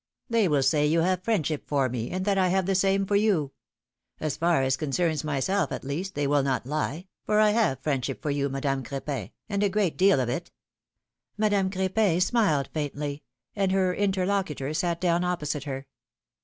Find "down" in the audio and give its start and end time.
14.99-15.23